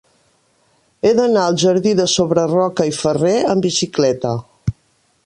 [1.05, 4.37] He d'anar al jardí de Sobreroca i Ferrer amb bicicleta.